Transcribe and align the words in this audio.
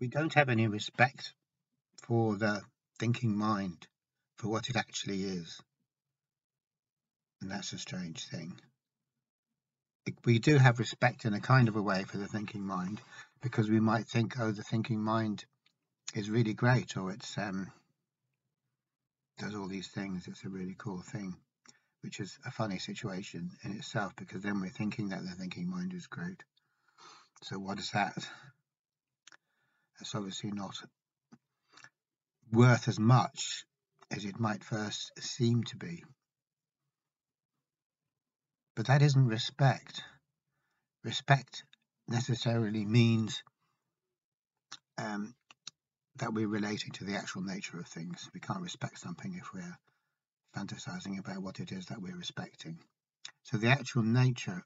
we 0.00 0.08
don't 0.08 0.34
have 0.34 0.48
any 0.48 0.66
respect 0.66 1.34
for 2.02 2.36
the 2.36 2.62
thinking 2.98 3.36
mind, 3.36 3.86
for 4.36 4.48
what 4.48 4.68
it 4.70 4.76
actually 4.76 5.22
is. 5.22 5.60
And 7.40 7.50
that's 7.50 7.72
a 7.72 7.78
strange 7.78 8.26
thing. 8.26 8.58
We 10.24 10.38
do 10.38 10.56
have 10.56 10.78
respect 10.78 11.24
in 11.24 11.34
a 11.34 11.40
kind 11.40 11.68
of 11.68 11.76
a 11.76 11.82
way 11.82 12.04
for 12.04 12.16
the 12.16 12.26
thinking 12.26 12.66
mind 12.66 13.00
because 13.42 13.68
we 13.68 13.80
might 13.80 14.08
think, 14.08 14.40
oh, 14.40 14.50
the 14.50 14.62
thinking 14.62 15.00
mind 15.00 15.44
is 16.14 16.30
really 16.30 16.54
great 16.54 16.96
or 16.96 17.12
it's 17.12 17.36
um, 17.38 17.70
does 19.38 19.54
all 19.54 19.68
these 19.68 19.88
things. 19.88 20.26
It's 20.26 20.44
a 20.44 20.48
really 20.48 20.74
cool 20.76 21.02
thing, 21.02 21.36
which 22.02 22.20
is 22.20 22.38
a 22.46 22.50
funny 22.50 22.78
situation 22.78 23.50
in 23.62 23.72
itself 23.72 24.14
because 24.16 24.42
then 24.42 24.60
we're 24.60 24.70
thinking 24.70 25.10
that 25.10 25.22
the 25.22 25.34
thinking 25.34 25.70
mind 25.70 25.92
is 25.92 26.06
great. 26.06 26.42
So 27.42 27.58
what 27.58 27.78
is 27.78 27.90
that? 27.92 28.26
That's 30.00 30.14
obviously 30.14 30.50
not 30.50 30.74
worth 32.50 32.88
as 32.88 32.98
much 32.98 33.66
as 34.10 34.24
it 34.24 34.40
might 34.40 34.64
first 34.64 35.12
seem 35.20 35.62
to 35.64 35.76
be. 35.76 36.02
But 38.74 38.86
that 38.86 39.02
isn't 39.02 39.28
respect. 39.28 40.02
Respect 41.04 41.64
necessarily 42.08 42.86
means 42.86 43.42
um, 44.96 45.34
that 46.16 46.32
we're 46.32 46.48
relating 46.48 46.92
to 46.92 47.04
the 47.04 47.16
actual 47.16 47.42
nature 47.42 47.78
of 47.78 47.86
things. 47.86 48.30
We 48.32 48.40
can't 48.40 48.62
respect 48.62 48.98
something 48.98 49.34
if 49.34 49.52
we're 49.52 49.78
fantasizing 50.56 51.18
about 51.18 51.42
what 51.42 51.60
it 51.60 51.72
is 51.72 51.86
that 51.86 52.00
we're 52.00 52.16
respecting. 52.16 52.78
So 53.42 53.58
the 53.58 53.68
actual 53.68 54.02
nature 54.02 54.64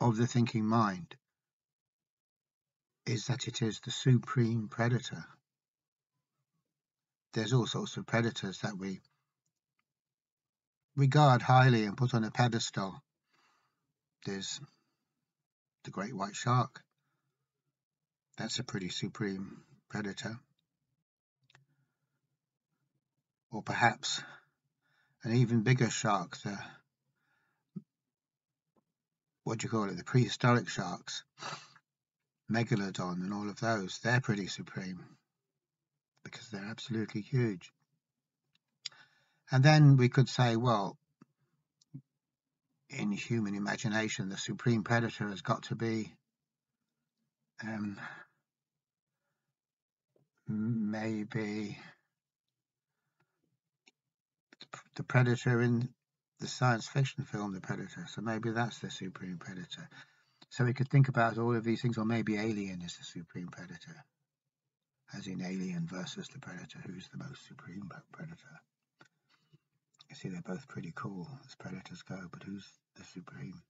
of 0.00 0.16
the 0.16 0.28
thinking 0.28 0.64
mind 0.64 1.16
is 3.06 3.26
that 3.26 3.48
it 3.48 3.62
is 3.62 3.80
the 3.80 3.90
supreme 3.90 4.68
predator. 4.68 5.24
There's 7.34 7.52
all 7.52 7.66
sorts 7.66 7.96
of 7.96 8.06
predators 8.06 8.58
that 8.58 8.78
we 8.78 9.00
regard 10.96 11.42
highly 11.42 11.84
and 11.84 11.96
put 11.96 12.14
on 12.14 12.24
a 12.24 12.30
pedestal. 12.30 13.02
There's 14.24 14.60
the 15.84 15.90
great 15.90 16.14
white 16.14 16.36
shark. 16.36 16.82
That's 18.38 18.58
a 18.58 18.64
pretty 18.64 18.88
supreme 18.88 19.62
predator. 19.88 20.38
Or 23.50 23.62
perhaps 23.62 24.22
an 25.24 25.34
even 25.36 25.62
bigger 25.62 25.90
shark, 25.90 26.36
the 26.38 26.58
what 29.44 29.58
do 29.58 29.64
you 29.64 29.70
call 29.70 29.88
it, 29.88 29.96
the 29.96 30.04
prehistoric 30.04 30.68
sharks, 30.68 31.24
megalodon 32.52 33.22
and 33.22 33.32
all 33.32 33.48
of 33.48 33.60
those, 33.60 33.98
they're 33.98 34.20
pretty 34.20 34.46
supreme 34.46 35.00
because 36.24 36.48
they're 36.48 36.64
absolutely 36.70 37.20
huge. 37.20 37.72
And 39.50 39.62
then 39.62 39.96
we 39.96 40.08
could 40.08 40.28
say, 40.28 40.56
well, 40.56 40.96
in 42.90 43.12
human 43.12 43.54
imagination, 43.54 44.28
the 44.28 44.36
supreme 44.36 44.82
predator 44.82 45.28
has 45.28 45.40
got 45.40 45.64
to 45.64 45.74
be 45.74 46.12
um, 47.62 47.98
maybe 50.48 51.78
the 54.94 55.02
predator 55.02 55.60
in 55.60 55.88
the 56.40 56.48
science 56.48 56.88
fiction 56.88 57.24
film 57.24 57.54
The 57.54 57.60
Predator. 57.60 58.06
So 58.08 58.20
maybe 58.20 58.50
that's 58.50 58.78
the 58.80 58.90
supreme 58.90 59.38
predator. 59.38 59.88
So 60.52 60.66
we 60.66 60.74
could 60.74 60.90
think 60.90 61.08
about 61.08 61.38
all 61.38 61.56
of 61.56 61.64
these 61.64 61.80
things, 61.80 61.96
or 61.96 62.04
maybe 62.04 62.36
Alien 62.36 62.82
is 62.82 62.98
the 62.98 63.04
supreme 63.04 63.48
predator, 63.48 64.04
as 65.16 65.26
in 65.26 65.40
Alien 65.40 65.86
versus 65.86 66.28
the 66.28 66.40
Predator, 66.40 66.78
who's 66.84 67.08
the 67.08 67.16
most 67.16 67.48
supreme 67.48 67.90
predator. 68.12 68.60
You 70.10 70.16
see, 70.16 70.28
they're 70.28 70.42
both 70.42 70.68
pretty 70.68 70.92
cool 70.94 71.26
as 71.46 71.54
predators 71.54 72.02
go, 72.02 72.28
but 72.30 72.42
who's 72.42 72.66
the 72.96 73.04
supreme? 73.04 73.62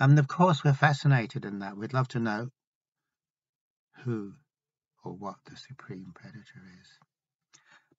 And 0.00 0.18
of 0.18 0.26
course, 0.26 0.64
we're 0.64 0.72
fascinated 0.72 1.44
in 1.44 1.60
that. 1.60 1.76
We'd 1.76 1.94
love 1.94 2.08
to 2.08 2.18
know 2.18 2.50
who 3.98 4.34
or 5.04 5.12
what 5.12 5.36
the 5.48 5.56
supreme 5.56 6.10
predator 6.16 6.64
is. 6.82 6.88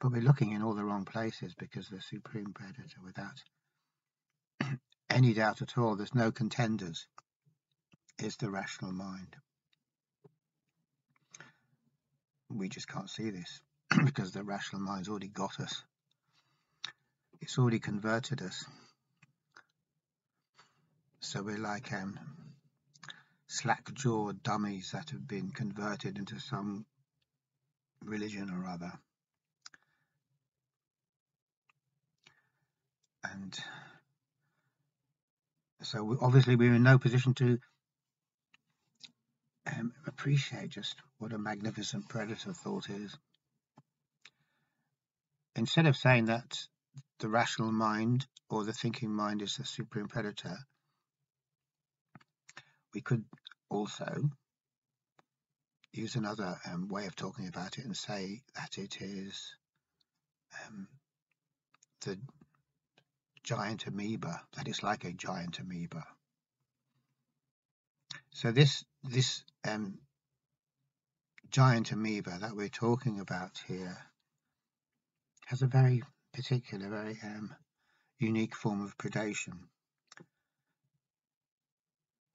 But 0.01 0.11
we're 0.11 0.21
looking 0.21 0.51
in 0.51 0.61
all 0.61 0.73
the 0.75 0.83
wrong 0.83 1.05
places 1.05 1.55
because 1.57 1.87
the 1.87 2.01
supreme 2.01 2.51
predator, 2.51 2.99
without 3.01 3.41
any 5.09 5.33
doubt 5.33 5.61
at 5.61 5.77
all, 5.77 5.95
there's 5.95 6.13
no 6.13 6.33
contenders, 6.33 7.07
is 8.23 8.35
the 8.37 8.49
rational 8.49 8.91
mind. 8.91 9.35
We 12.49 12.69
just 12.69 12.87
can't 12.87 13.09
see 13.09 13.29
this 13.29 13.61
because 14.05 14.31
the 14.31 14.43
rational 14.43 14.81
mind's 14.81 15.09
already 15.09 15.27
got 15.27 15.59
us. 15.59 15.83
It's 17.41 17.57
already 17.57 17.79
converted 17.79 18.41
us. 18.41 18.65
So 21.21 21.43
we're 21.43 21.57
like 21.57 21.91
um, 21.93 22.17
slack-jawed 23.47 24.41
dummies 24.43 24.91
that 24.93 25.09
have 25.11 25.27
been 25.27 25.51
converted 25.51 26.17
into 26.17 26.39
some 26.39 26.85
religion 28.03 28.49
or 28.49 28.69
other. 28.69 28.91
And 33.23 33.57
so 35.81 36.17
obviously 36.21 36.55
we're 36.55 36.73
in 36.73 36.83
no 36.83 36.97
position 36.97 37.33
to 37.35 37.59
um, 39.77 39.93
appreciate 40.07 40.69
just 40.69 40.95
what 41.17 41.33
a 41.33 41.37
magnificent 41.37 42.07
predator 42.09 42.53
thought 42.53 42.89
is. 42.89 43.15
Instead 45.55 45.85
of 45.85 45.95
saying 45.95 46.25
that 46.25 46.57
the 47.19 47.29
rational 47.29 47.71
mind 47.71 48.25
or 48.49 48.63
the 48.63 48.73
thinking 48.73 49.11
mind 49.11 49.41
is 49.41 49.55
the 49.55 49.65
supreme 49.65 50.07
predator, 50.07 50.57
we 52.93 53.01
could 53.01 53.23
also 53.69 54.29
use 55.91 56.15
another 56.15 56.57
um, 56.71 56.87
way 56.87 57.05
of 57.05 57.15
talking 57.15 57.47
about 57.47 57.77
it 57.77 57.85
and 57.85 57.95
say 57.95 58.41
that 58.55 58.77
it 58.77 59.01
is 59.01 59.55
um, 60.65 60.87
the 62.05 62.17
giant 63.43 63.85
amoeba, 63.87 64.41
that 64.55 64.67
it's 64.67 64.83
like 64.83 65.03
a 65.03 65.11
giant 65.11 65.59
amoeba. 65.59 66.05
So 68.31 68.51
this 68.51 68.83
this 69.03 69.43
um, 69.67 69.99
giant 71.49 71.91
amoeba 71.91 72.37
that 72.41 72.55
we're 72.55 72.69
talking 72.69 73.19
about 73.19 73.61
here 73.67 73.97
has 75.47 75.61
a 75.61 75.67
very 75.67 76.03
particular, 76.33 76.89
very 76.89 77.17
um, 77.23 77.55
unique 78.19 78.55
form 78.55 78.81
of 78.81 78.97
predation. 78.97 79.53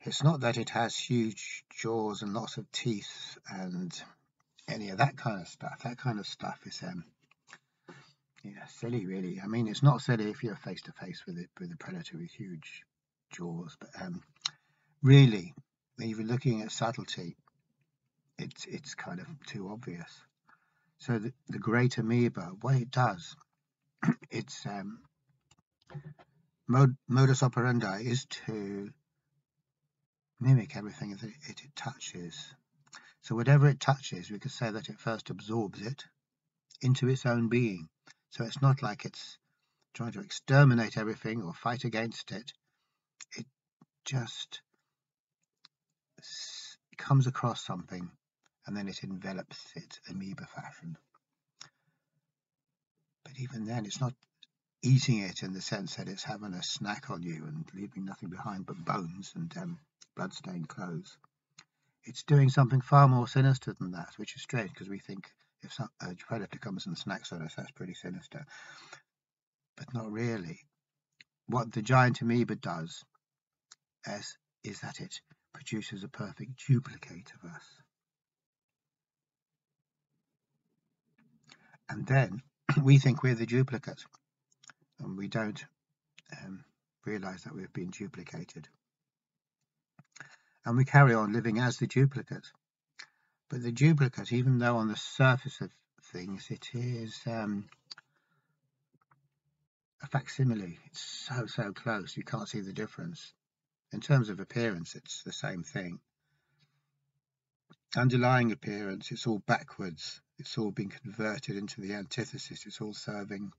It's 0.01 0.23
not 0.23 0.41
that 0.41 0.59
it 0.59 0.71
has 0.71 0.97
huge 0.97 1.65
jaws 1.71 2.23
and 2.23 2.35
lots 2.35 2.59
of 2.59 2.71
teeth 2.73 3.39
and 3.49 3.93
any 4.69 4.91
of 4.91 4.99
that 4.99 5.17
kind 5.17 5.41
of 5.41 5.49
stuff. 5.49 5.83
That 5.85 5.97
kind 5.97 6.19
of 6.19 6.27
stuff 6.27 6.59
is 6.67 6.83
um, 6.83 7.05
yeah, 8.45 8.67
silly, 8.67 9.07
really. 9.07 9.41
I 9.43 9.47
mean, 9.47 9.67
it's 9.69 9.83
not 9.83 10.03
silly 10.03 10.29
if 10.29 10.43
you're 10.43 10.57
face 10.57 10.83
to 10.83 10.93
face 10.93 11.23
with 11.27 11.39
it 11.39 11.49
with 11.59 11.73
a 11.73 11.77
predator 11.77 12.19
with 12.19 12.31
huge 12.31 12.83
jaws, 13.33 13.77
but 13.81 13.89
um, 14.03 14.23
really, 15.03 15.55
when 15.97 16.09
you're 16.09 16.23
looking 16.25 16.63
at 16.63 16.73
subtlety, 16.73 17.37
it's 18.39 18.67
it's 18.67 18.95
kind 18.95 19.21
of 19.21 19.27
too 19.47 19.69
obvious. 19.71 20.11
So 20.99 21.19
the, 21.19 21.33
the 21.49 21.59
great 21.59 21.99
amoeba, 21.99 22.53
what 22.61 22.77
it 22.77 22.91
does, 22.91 23.37
its 24.31 24.65
um, 24.67 25.01
mod, 26.69 26.97
modus 27.09 27.43
operandi 27.43 28.03
is 28.03 28.27
to 28.47 28.91
mimic 30.41 30.77
everything 30.77 31.11
that 31.11 31.23
it, 31.23 31.61
it 31.63 31.77
touches. 31.77 32.55
So 33.23 33.35
whatever 33.35 33.69
it 33.69 33.81
touches, 33.81 34.31
we 34.31 34.39
could 34.39 34.51
say 34.51 34.71
that 34.71 34.89
it 34.89 34.99
first 34.99 35.31
absorbs 35.31 35.81
it 35.81 36.05
into 36.83 37.09
its 37.09 37.25
own 37.25 37.49
being. 37.49 37.89
So 38.31 38.45
it's 38.45 38.61
not 38.61 38.83
like 38.83 39.05
it's 39.05 39.39
trying 39.95 40.13
to 40.13 40.21
exterminate 40.21 40.99
everything 40.99 41.43
or 41.43 41.55
fight 41.55 41.85
against 41.85 42.33
it. 42.33 42.53
It 43.37 43.47
just 44.05 44.61
comes 46.97 47.27
across 47.27 47.65
something 47.65 48.11
and 48.67 48.77
then 48.77 48.89
it 48.89 49.03
envelops 49.03 49.59
it 49.77 50.01
amoeba 50.09 50.47
fashion. 50.47 50.97
But 53.25 53.39
even 53.39 53.65
then, 53.65 53.85
it's 53.85 54.01
not 54.01 54.15
eating 54.83 55.19
it 55.19 55.43
in 55.43 55.53
the 55.53 55.61
sense 55.61 55.97
that 55.97 56.09
it's 56.09 56.23
having 56.23 56.53
a 56.55 56.63
snack 56.63 57.11
on 57.11 57.23
you 57.23 57.47
and 57.47 57.65
leaving 57.75 58.05
nothing 58.05 58.29
behind 58.29 58.67
but 58.67 58.85
bones 58.85 59.33
and 59.35 59.53
um, 59.57 59.79
bloodstained 60.15 60.69
clothes. 60.69 61.17
It's 62.05 62.23
doing 62.23 62.51
something 62.51 62.83
far 62.83 63.09
more 63.09 63.27
sinister 63.27 63.75
than 63.79 63.93
that, 63.93 64.13
which 64.19 64.37
is 64.37 64.43
strange 64.43 64.71
because 64.71 64.91
we 64.91 64.99
think 64.99 65.31
if 65.63 65.73
some, 65.73 65.89
a 66.03 66.15
predator 66.15 66.59
comes 66.59 66.87
and 66.87 66.97
snacks 66.97 67.33
on 67.33 67.43
us, 67.43 67.55
that's 67.55 67.71
pretty 67.71 67.95
sinister. 67.95 68.45
But 69.77 69.93
not 69.95 70.13
really. 70.13 70.61
What 71.47 71.73
the 71.73 71.83
giant 71.83 72.21
amoeba 72.21 72.57
does 72.57 73.05
is, 74.07 74.37
is 74.63 74.81
that 74.81 75.01
it 75.01 75.21
produces 75.55 76.05
a 76.05 76.09
perfect 76.09 76.63
duplicate 76.67 77.33
of 77.43 77.51
us. 77.51 77.65
And 81.89 82.07
then 82.07 82.43
we 82.83 82.99
think 82.99 83.23
we're 83.23 83.35
the 83.35 83.47
duplicate 83.47 84.05
and 84.99 85.17
we 85.17 85.29
don't 85.29 85.65
um, 86.33 86.65
realize 87.07 87.45
that 87.45 87.55
we've 87.55 87.73
been 87.73 87.91
duplicated. 87.91 88.69
And 90.67 90.77
we 90.77 90.85
carry 90.85 91.15
on 91.15 91.33
living 91.33 91.59
as 91.59 91.77
the 91.77 91.87
duplicate. 91.87 92.47
But 93.51 93.63
the 93.63 93.73
duplicate, 93.73 94.33
even 94.33 94.59
though 94.59 94.77
on 94.77 94.89
the 94.89 94.97
surface 94.97 95.61
of 95.61 95.71
things 96.13 96.47
it 96.51 96.69
is 96.73 97.19
um, 97.27 97.67
a 100.03 100.07
facsimile, 100.07 100.79
it's 100.87 101.01
so, 101.29 101.47
so 101.47 101.73
close, 101.73 102.17
you 102.17 102.25
can't 102.25 102.49
see 102.49 102.61
the 102.61 102.73
difference. 102.73 103.35
In 103.95 104.01
terms 104.01 104.29
of 104.29 104.41
appearance, 104.41 104.97
it's 104.97 105.23
the 105.23 105.33
same 105.33 105.63
thing. 105.63 106.01
Underlying 107.97 108.51
appearance, 108.51 109.13
it's 109.13 109.29
all 109.29 109.39
backwards. 109.39 110.21
It's 110.37 110.59
all 110.59 110.73
been 110.73 110.89
converted 110.89 111.57
into 111.57 111.81
the 111.81 111.95
antithesis. 111.95 112.67
It's 112.67 112.81
all 112.81 112.93
serving. 112.93 113.53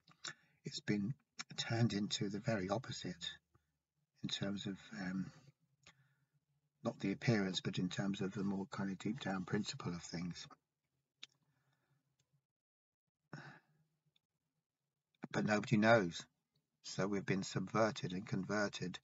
It's 0.66 0.82
been 0.82 1.14
turned 1.56 1.94
into 1.94 2.28
the 2.28 2.40
very 2.40 2.68
opposite 2.68 3.26
in 4.24 4.28
terms 4.28 4.66
of 4.66 4.78
um, 5.00 5.32
not 6.84 7.00
the 7.00 7.14
appearance, 7.14 7.62
but 7.62 7.80
in 7.80 7.88
terms 7.88 8.20
of 8.20 8.34
the 8.34 8.44
more 8.44 8.68
kind 8.72 8.92
of 8.92 9.00
deep 9.00 9.22
down 9.22 9.46
principle 9.46 9.94
of 9.94 10.02
things. 10.02 10.46
But 15.32 15.46
nobody 15.46 15.78
knows. 15.78 16.26
So 16.84 17.08
we've 17.08 17.26
been 17.26 17.44
subverted 17.44 18.12
and 18.12 18.28
converted 18.28 19.00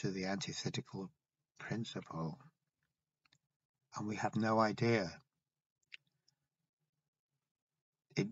to 0.00 0.10
the 0.10 0.24
antithetical 0.24 1.10
principle. 1.58 2.38
And 3.96 4.08
we 4.08 4.16
have 4.16 4.34
no 4.34 4.58
idea. 4.58 5.10
It 8.16 8.28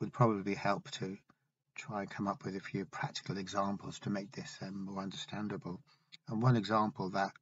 would 0.00 0.12
probably 0.12 0.54
help 0.54 0.90
to 0.92 1.16
try 1.74 2.02
and 2.02 2.10
come 2.10 2.28
up 2.28 2.44
with 2.44 2.54
a 2.54 2.60
few 2.60 2.84
practical 2.84 3.38
examples 3.38 3.98
to 4.00 4.10
make 4.10 4.30
this 4.30 4.56
um, 4.62 4.84
more 4.84 5.02
understandable. 5.02 5.80
And 6.28 6.40
one 6.40 6.56
example 6.56 7.10
that 7.10 7.32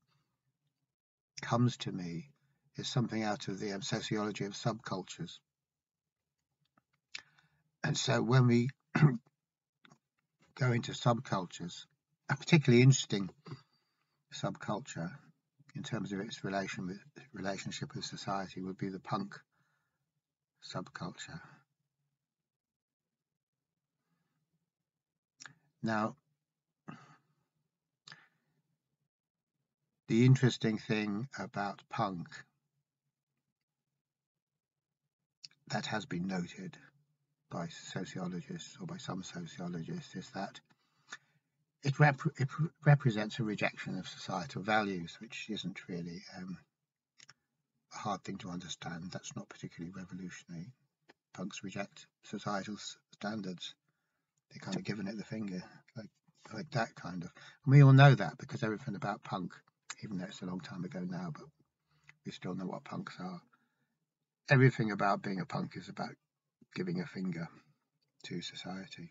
comes 1.43 1.77
to 1.79 1.93
me 1.93 2.31
is 2.77 2.89
something 2.89 3.23
out 3.23 3.49
of 3.49 3.61
the 3.61 3.73
um, 3.73 3.83
sociology 3.83 4.47
of 4.47 4.55
subcultures. 4.55 5.39
And 7.85 7.99
so 7.99 8.23
when 8.23 8.47
we 8.47 8.71
go 10.55 10.73
into 10.73 10.93
subcultures, 10.93 11.85
a 12.33 12.37
particularly 12.37 12.83
interesting 12.83 13.29
subculture 14.33 15.11
in 15.77 15.83
terms 15.83 16.13
of 16.13 16.21
its 16.21 16.43
relation 16.43 16.87
with 16.87 16.99
relationship 17.35 17.95
with 17.95 18.07
society 18.07 18.63
would 18.63 18.79
be 18.79 18.89
the 18.89 18.99
punk 18.99 19.35
subculture. 20.65 21.41
Now, 25.83 26.17
the 30.09 30.25
interesting 30.25 30.79
thing 30.79 31.29
about 31.39 31.83
punk 31.91 32.29
that 35.69 35.85
has 35.87 36.07
been 36.07 36.27
noted 36.27 36.79
by 37.51 37.67
sociologists 37.69 38.79
or 38.81 38.87
by 38.87 38.97
some 38.97 39.23
sociologists 39.23 40.15
is 40.15 40.31
that 40.31 40.61
it, 41.83 41.99
rep 41.99 42.21
it 42.39 42.49
represents 42.85 43.39
a 43.39 43.45
rejection 43.45 43.99
of 43.99 44.09
societal 44.09 44.63
values, 44.63 45.17
which 45.21 45.49
isn't 45.51 45.89
really 45.89 46.23
um, 46.37 46.59
a 47.95 47.99
hard 47.99 48.23
thing 48.23 48.39
to 48.39 48.51
understand. 48.51 49.11
That's 49.11 49.35
not 49.37 49.49
particularly 49.49 49.93
revolutionary. 49.95 50.73
Punks 51.35 51.65
reject 51.65 52.07
societal 52.23 52.77
standards. 53.13 53.75
They're 54.51 54.61
kind 54.61 54.77
of 54.77 54.85
giving 54.85 55.07
it 55.07 55.17
the 55.17 55.25
finger, 55.25 55.63
like 55.97 56.11
like 56.53 56.71
that 56.73 56.95
kind 56.95 57.23
of. 57.23 57.31
And 57.65 57.73
we 57.73 57.83
all 57.83 57.93
know 57.93 58.15
that 58.15 58.39
because 58.39 58.63
everything 58.63 58.95
about 58.95 59.25
punk, 59.25 59.53
even 60.05 60.19
though 60.19 60.27
it's 60.27 60.43
a 60.43 60.47
long 60.47 60.61
time 60.61 60.85
ago 60.85 61.01
now, 61.01 61.31
but 61.33 61.47
we 62.25 62.33
still 62.33 62.55
know 62.55 62.67
what 62.67 62.85
punks 62.85 63.17
are. 63.19 63.41
Everything 64.51 64.91
about 64.91 65.23
being 65.23 65.41
a 65.41 65.47
punk 65.47 65.77
is 65.77 65.89
about 65.89 66.15
giving 66.75 67.01
a 67.01 67.07
finger 67.07 67.49
to 68.25 68.43
society. 68.43 69.11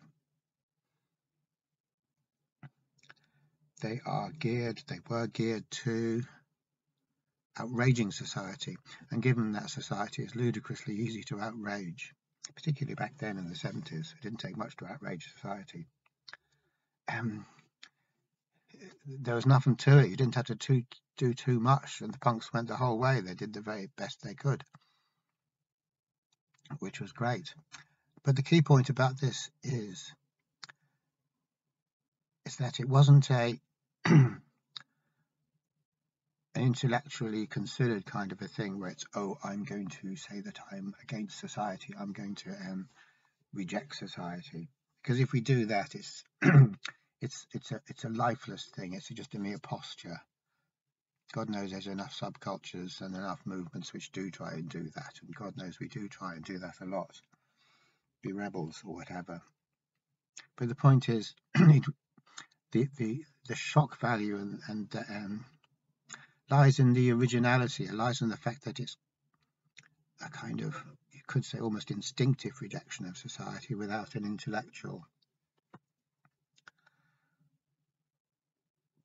They 3.82 4.00
are 4.06 4.30
geared, 4.30 4.80
they 4.86 5.00
were 5.08 5.26
geared 5.26 5.68
to 5.82 6.22
outraging 7.58 8.12
society. 8.12 8.76
And 9.10 9.20
given 9.20 9.52
that 9.52 9.70
society 9.70 10.22
is 10.22 10.36
ludicrously 10.36 10.94
easy 10.94 11.24
to 11.24 11.40
outrage, 11.40 12.14
particularly 12.54 12.94
back 12.94 13.18
then 13.18 13.38
in 13.38 13.48
the 13.48 13.56
70s, 13.56 14.12
it 14.12 14.22
didn't 14.22 14.38
take 14.38 14.56
much 14.56 14.76
to 14.76 14.86
outrage 14.86 15.32
society. 15.34 15.86
Um, 17.08 17.44
there 19.04 19.34
was 19.34 19.46
nothing 19.46 19.74
to 19.76 19.98
it. 19.98 20.10
You 20.10 20.16
didn't 20.16 20.36
have 20.36 20.46
to 20.46 20.54
too, 20.54 20.84
do 21.16 21.34
too 21.34 21.58
much, 21.58 22.02
and 22.02 22.14
the 22.14 22.18
punks 22.20 22.52
went 22.52 22.68
the 22.68 22.76
whole 22.76 23.00
way. 23.00 23.20
They 23.20 23.34
did 23.34 23.52
the 23.52 23.60
very 23.60 23.88
best 23.96 24.22
they 24.22 24.34
could, 24.34 24.64
which 26.78 27.00
was 27.00 27.10
great. 27.10 27.52
But 28.22 28.36
the 28.36 28.42
key 28.42 28.62
point 28.62 28.90
about 28.90 29.20
this 29.20 29.50
is 29.64 30.12
is 32.44 32.56
that 32.56 32.80
it 32.80 32.88
wasn't 32.88 33.30
a 33.30 33.58
intellectually 36.54 37.46
considered 37.46 38.04
kind 38.04 38.30
of 38.32 38.40
a 38.42 38.48
thing 38.48 38.78
where 38.78 38.90
it's 38.90 39.04
oh 39.14 39.36
I'm 39.42 39.64
going 39.64 39.88
to 40.02 40.16
say 40.16 40.40
that 40.40 40.58
I'm 40.70 40.94
against 41.02 41.38
society 41.38 41.94
I'm 41.98 42.12
going 42.12 42.34
to 42.36 42.50
um, 42.50 42.88
reject 43.54 43.96
society. 43.96 44.68
Because 45.02 45.18
if 45.20 45.32
we 45.32 45.40
do 45.40 45.66
that 45.66 45.94
it's 45.94 46.24
it's 47.20 47.46
it's 47.52 47.72
a 47.72 47.80
it's 47.88 48.04
a 48.04 48.08
lifeless 48.08 48.70
thing. 48.76 48.94
It's 48.94 49.08
just 49.08 49.34
a 49.34 49.38
mere 49.38 49.58
posture. 49.58 50.20
God 51.32 51.48
knows 51.48 51.70
there's 51.70 51.86
enough 51.86 52.18
subcultures 52.18 53.00
and 53.00 53.16
enough 53.16 53.40
movements 53.46 53.92
which 53.94 54.12
do 54.12 54.30
try 54.30 54.52
and 54.52 54.68
do 54.68 54.84
that 54.94 55.14
and 55.22 55.34
God 55.34 55.56
knows 55.56 55.80
we 55.80 55.88
do 55.88 56.08
try 56.08 56.34
and 56.34 56.44
do 56.44 56.58
that 56.58 56.74
a 56.82 56.84
lot. 56.84 57.20
Be 58.22 58.32
rebels 58.32 58.82
or 58.84 58.94
whatever. 58.94 59.40
But 60.56 60.68
the 60.68 60.74
point 60.74 61.08
is 61.08 61.34
the 61.54 61.82
the 62.72 63.24
the 63.48 63.56
shock 63.56 63.98
value 63.98 64.36
and, 64.36 64.60
and 64.68 64.96
um, 65.10 65.44
lies 66.50 66.78
in 66.78 66.92
the 66.92 67.12
originality. 67.12 67.84
It 67.84 67.94
lies 67.94 68.20
in 68.22 68.28
the 68.28 68.36
fact 68.36 68.64
that 68.64 68.78
it's 68.78 68.96
a 70.24 70.30
kind 70.30 70.60
of 70.60 70.76
you 71.12 71.20
could 71.26 71.44
say 71.44 71.58
almost 71.58 71.90
instinctive 71.90 72.60
rejection 72.60 73.06
of 73.06 73.16
society 73.16 73.74
without 73.74 74.14
an 74.14 74.24
intellectual 74.24 75.06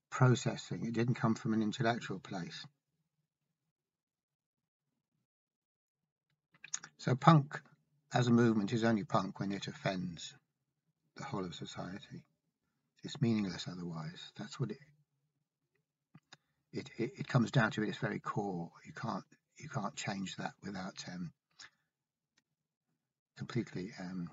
processing. 0.09 0.85
It 0.85 0.93
didn't 0.93 1.15
come 1.15 1.35
from 1.35 1.53
an 1.53 1.61
intellectual 1.61 2.19
place. 2.19 2.65
So 6.97 7.15
punk 7.15 7.61
as 8.13 8.27
a 8.27 8.31
movement 8.31 8.73
is 8.73 8.83
only 8.83 9.03
punk 9.03 9.39
when 9.39 9.51
it 9.51 9.67
offends 9.67 10.33
the 11.15 11.23
whole 11.23 11.45
of 11.45 11.53
society. 11.53 12.23
It's 13.07 13.21
meaningless 13.21 13.69
otherwise. 13.71 14.33
That's 14.37 14.59
what 14.59 14.71
it 14.71 14.79
it, 16.73 16.89
it, 16.97 17.11
it 17.19 17.27
comes 17.29 17.51
down 17.51 17.71
to 17.71 17.83
its 17.83 17.97
very 17.99 18.19
core. 18.19 18.69
You 18.85 18.91
can't 18.91 19.23
you 19.57 19.69
can't 19.69 19.95
change 19.95 20.35
that 20.35 20.51
without 20.61 21.05
um, 21.07 21.31
completely 23.37 23.93
um, 23.97 24.29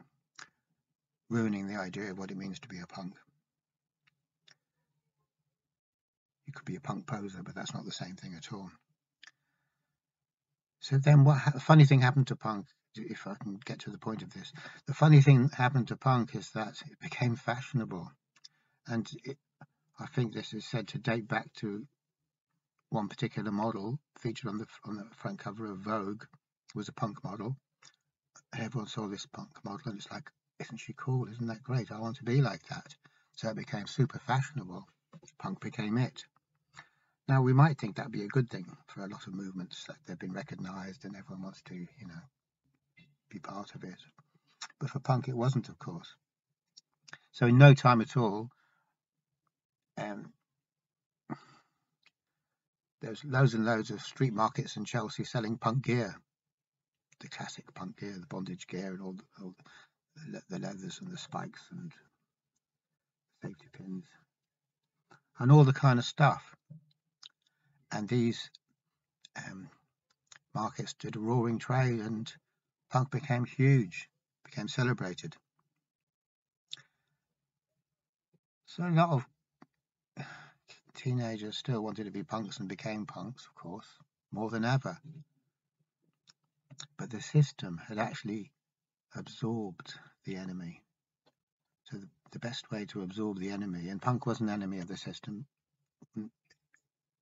ruining 1.30 1.68
the 1.68 1.76
idea 1.76 2.10
of 2.10 2.18
what 2.18 2.32
it 2.32 2.36
means 2.36 2.58
to 2.58 2.68
be 2.68 2.80
a 2.80 2.86
punk. 2.88 3.14
You 6.44 6.52
could 6.52 6.64
be 6.64 6.74
a 6.74 6.80
punk 6.80 7.06
poser, 7.06 7.44
but 7.44 7.54
that's 7.54 7.74
not 7.74 7.84
the 7.84 7.92
same 7.92 8.16
thing 8.16 8.34
at 8.36 8.52
all. 8.52 8.72
So 10.80 10.98
then, 10.98 11.22
what 11.22 11.38
funny 11.62 11.84
thing 11.84 12.00
happened 12.00 12.26
to 12.26 12.36
punk? 12.36 12.66
If 12.96 13.28
I 13.28 13.36
can 13.40 13.60
get 13.64 13.78
to 13.82 13.90
the 13.90 13.98
point 13.98 14.22
of 14.22 14.32
this, 14.32 14.52
the 14.88 14.94
funny 14.94 15.20
thing 15.20 15.50
happened 15.50 15.86
to 15.88 15.96
punk 15.96 16.34
is 16.34 16.50
that 16.56 16.82
it 16.90 16.98
became 16.98 17.36
fashionable 17.36 18.10
and 18.86 19.08
it, 19.24 19.38
I 19.98 20.06
think 20.06 20.34
this 20.34 20.52
is 20.52 20.64
said 20.66 20.88
to 20.88 20.98
date 20.98 21.28
back 21.28 21.52
to 21.54 21.86
one 22.90 23.08
particular 23.08 23.50
model 23.50 23.98
featured 24.18 24.48
on 24.48 24.58
the 24.58 24.66
on 24.84 24.96
the 24.96 25.06
front 25.16 25.38
cover 25.38 25.70
of 25.70 25.78
Vogue 25.78 26.24
was 26.74 26.88
a 26.88 26.92
punk 26.92 27.22
model. 27.24 27.56
Everyone 28.56 28.88
saw 28.88 29.08
this 29.08 29.26
punk 29.26 29.50
model 29.64 29.90
and 29.90 29.98
it's 29.98 30.10
like, 30.10 30.30
isn't 30.60 30.78
she 30.78 30.94
cool? 30.96 31.26
Isn't 31.28 31.46
that 31.46 31.62
great? 31.62 31.90
I 31.90 31.98
want 31.98 32.16
to 32.16 32.24
be 32.24 32.40
like 32.40 32.66
that. 32.68 32.94
So 33.34 33.48
it 33.48 33.56
became 33.56 33.86
super 33.86 34.18
fashionable. 34.18 34.84
Punk 35.38 35.60
became 35.60 35.98
it. 35.98 36.24
Now 37.28 37.42
we 37.42 37.52
might 37.52 37.78
think 37.78 37.96
that'd 37.96 38.12
be 38.12 38.24
a 38.24 38.28
good 38.28 38.50
thing 38.50 38.76
for 38.86 39.00
a 39.00 39.08
lot 39.08 39.26
of 39.26 39.34
movements 39.34 39.84
that 39.86 39.96
they've 40.06 40.18
been 40.18 40.32
recognised 40.32 41.04
and 41.04 41.16
everyone 41.16 41.42
wants 41.42 41.62
to, 41.62 41.74
you 41.74 42.06
know, 42.06 42.22
be 43.30 43.38
part 43.38 43.74
of 43.74 43.82
it. 43.82 43.98
But 44.78 44.90
for 44.90 45.00
punk 45.00 45.28
it 45.28 45.36
wasn't, 45.36 45.68
of 45.68 45.78
course. 45.78 46.14
So 47.32 47.46
in 47.46 47.58
no 47.58 47.74
time 47.74 48.00
at 48.00 48.16
all, 48.16 48.50
um, 49.98 50.32
there's 53.00 53.24
loads 53.24 53.54
and 53.54 53.66
loads 53.66 53.90
of 53.90 54.00
street 54.00 54.32
markets 54.32 54.76
in 54.76 54.84
Chelsea 54.84 55.24
selling 55.24 55.58
punk 55.58 55.84
gear. 55.84 56.16
the 57.20 57.28
classic 57.28 57.72
punk 57.74 57.98
gear, 57.98 58.16
the 58.18 58.26
bondage 58.26 58.66
gear, 58.66 58.92
and 58.92 59.00
all, 59.02 59.12
the, 59.12 59.24
all 59.42 59.54
the, 60.30 60.42
the 60.50 60.58
leathers 60.58 60.98
and 61.00 61.10
the 61.10 61.18
spikes 61.18 61.62
and 61.70 61.92
safety 63.42 63.66
pins, 63.72 64.04
and 65.38 65.50
all 65.52 65.64
the 65.64 65.72
kind 65.72 65.98
of 65.98 66.04
stuff. 66.04 66.54
And 67.92 68.08
these 68.08 68.50
um, 69.36 69.68
markets 70.54 70.94
did 70.94 71.16
a 71.16 71.20
roaring 71.20 71.58
trade, 71.58 72.00
and 72.00 72.32
punk 72.90 73.10
became 73.10 73.44
huge, 73.44 74.08
became 74.44 74.68
celebrated. 74.68 75.36
So 78.66 78.84
a 78.84 78.88
lot 78.88 79.10
of 79.10 79.26
teenagers 80.94 81.56
still 81.56 81.82
wanted 81.82 82.04
to 82.04 82.10
be 82.10 82.22
punks 82.22 82.58
and 82.58 82.68
became 82.68 83.06
punks, 83.06 83.46
of 83.46 83.54
course, 83.54 83.86
more 84.32 84.50
than 84.50 84.64
ever. 84.64 84.98
But 86.98 87.10
the 87.10 87.20
system 87.20 87.80
had 87.88 87.98
actually 87.98 88.52
absorbed 89.14 89.94
the 90.24 90.36
enemy. 90.36 90.82
So 91.84 91.98
the, 91.98 92.08
the 92.32 92.38
best 92.38 92.70
way 92.70 92.86
to 92.86 93.02
absorb 93.02 93.38
the 93.38 93.50
enemy, 93.50 93.88
and 93.88 94.00
punk 94.00 94.26
was 94.26 94.40
an 94.40 94.48
enemy 94.48 94.78
of 94.78 94.88
the 94.88 94.96
system, 94.96 95.46
mm, 96.18 96.30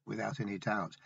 without 0.06 0.40
any 0.40 0.58
doubt. 0.58 0.96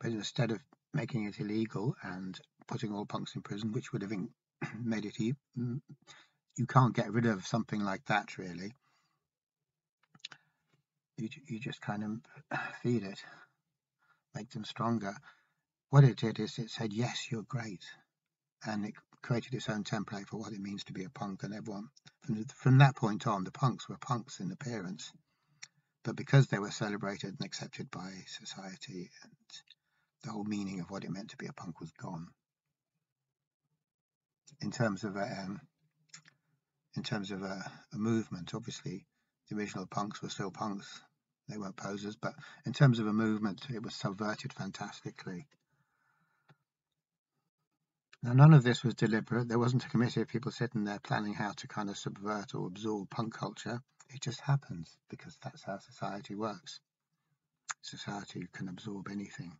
But 0.00 0.12
instead 0.12 0.52
of 0.52 0.60
making 0.94 1.26
it 1.26 1.40
illegal 1.40 1.96
and 2.02 2.38
putting 2.66 2.92
all 2.92 3.06
punks 3.06 3.34
in 3.34 3.42
prison, 3.42 3.72
which 3.72 3.92
would 3.92 4.02
have 4.02 4.12
made 4.80 5.04
it, 5.04 5.16
mm, 5.58 5.80
you 6.56 6.66
can't 6.66 6.94
get 6.94 7.12
rid 7.12 7.26
of 7.26 7.46
something 7.46 7.80
like 7.80 8.04
that 8.06 8.38
really 8.38 8.72
you, 11.16 11.28
you 11.46 11.58
just 11.58 11.80
kind 11.80 12.04
of 12.04 12.58
feed 12.82 13.02
it, 13.02 13.18
make 14.34 14.50
them 14.50 14.64
stronger. 14.64 15.14
What 15.90 16.04
it 16.04 16.16
did 16.16 16.38
is 16.40 16.58
it 16.58 16.70
said, 16.70 16.92
yes, 16.92 17.28
you're 17.30 17.42
great. 17.42 17.84
And 18.66 18.84
it 18.84 18.94
created 19.22 19.54
its 19.54 19.68
own 19.68 19.84
template 19.84 20.28
for 20.28 20.38
what 20.38 20.52
it 20.52 20.60
means 20.60 20.84
to 20.84 20.92
be 20.92 21.04
a 21.04 21.10
punk. 21.10 21.42
And 21.42 21.54
everyone, 21.54 21.88
from, 22.22 22.44
from 22.44 22.78
that 22.78 22.96
point 22.96 23.26
on, 23.26 23.44
the 23.44 23.52
punks 23.52 23.88
were 23.88 23.98
punks 23.98 24.40
in 24.40 24.50
appearance. 24.50 25.12
But 26.04 26.16
because 26.16 26.46
they 26.46 26.58
were 26.58 26.70
celebrated 26.70 27.34
and 27.38 27.44
accepted 27.44 27.90
by 27.90 28.12
society, 28.26 29.10
and 29.22 29.32
the 30.22 30.30
whole 30.32 30.44
meaning 30.44 30.80
of 30.80 30.90
what 30.90 31.04
it 31.04 31.10
meant 31.10 31.30
to 31.30 31.36
be 31.36 31.46
a 31.46 31.52
punk 31.52 31.80
was 31.80 31.90
gone. 31.92 32.28
In 34.60 34.70
terms 34.70 35.04
of 35.04 35.16
a, 35.16 35.44
um, 35.44 35.60
in 36.96 37.02
terms 37.02 37.30
of 37.30 37.42
a, 37.42 37.70
a 37.92 37.98
movement, 37.98 38.54
obviously, 38.54 39.06
the 39.48 39.56
original 39.56 39.86
punks 39.86 40.22
were 40.22 40.28
still 40.28 40.50
punks. 40.50 41.02
They 41.48 41.58
weren't 41.58 41.76
posers, 41.76 42.16
but 42.16 42.34
in 42.64 42.72
terms 42.72 42.98
of 42.98 43.06
a 43.06 43.12
movement, 43.12 43.66
it 43.70 43.82
was 43.82 43.94
subverted 43.94 44.52
fantastically. 44.52 45.46
Now, 48.22 48.32
none 48.32 48.54
of 48.54 48.64
this 48.64 48.82
was 48.82 48.94
deliberate. 48.94 49.48
There 49.48 49.58
wasn't 49.58 49.84
a 49.84 49.88
committee 49.88 50.20
of 50.20 50.28
people 50.28 50.50
sitting 50.50 50.84
there 50.84 50.98
planning 50.98 51.34
how 51.34 51.52
to 51.52 51.68
kind 51.68 51.88
of 51.88 51.96
subvert 51.96 52.54
or 52.54 52.66
absorb 52.66 53.10
punk 53.10 53.34
culture. 53.34 53.80
It 54.08 54.20
just 54.22 54.40
happens 54.40 54.96
because 55.08 55.38
that's 55.42 55.62
how 55.62 55.78
society 55.78 56.34
works. 56.34 56.80
Society 57.82 58.48
can 58.52 58.68
absorb 58.68 59.08
anything. 59.08 59.52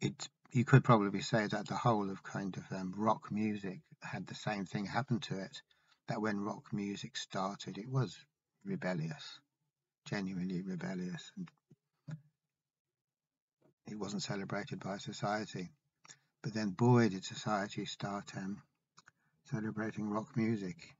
It, 0.00 0.28
you 0.52 0.64
could 0.64 0.84
probably 0.84 1.20
say 1.20 1.46
that 1.46 1.66
the 1.66 1.74
whole 1.74 2.10
of 2.10 2.22
kind 2.22 2.56
of 2.56 2.64
um, 2.70 2.94
rock 2.96 3.32
music 3.32 3.80
had 4.04 4.26
the 4.26 4.34
same 4.34 4.66
thing 4.66 4.86
happen 4.86 5.20
to 5.20 5.38
it. 5.38 5.62
That 6.08 6.20
when 6.20 6.40
rock 6.40 6.72
music 6.72 7.16
started, 7.16 7.78
it 7.78 7.88
was 7.88 8.16
rebellious, 8.64 9.40
genuinely 10.04 10.62
rebellious, 10.62 11.32
and 11.36 11.48
it 13.86 13.98
wasn't 13.98 14.22
celebrated 14.22 14.80
by 14.80 14.98
society. 14.98 15.70
But 16.42 16.52
then, 16.52 16.70
boy, 16.70 17.08
did 17.08 17.24
society 17.24 17.86
start 17.86 18.36
um, 18.36 18.62
celebrating 19.50 20.10
rock 20.10 20.36
music. 20.36 20.94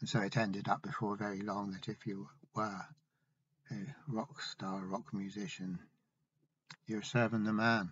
And 0.00 0.08
so 0.08 0.20
it 0.20 0.36
ended 0.36 0.68
up 0.68 0.82
before 0.82 1.16
very 1.16 1.40
long 1.40 1.72
that 1.72 1.88
if 1.88 2.06
you 2.06 2.28
were 2.54 2.86
a 3.70 3.94
rock 4.08 4.42
star, 4.42 4.84
rock 4.84 5.12
musician, 5.12 5.78
you're 6.86 7.02
serving 7.02 7.44
the 7.44 7.52
man. 7.52 7.90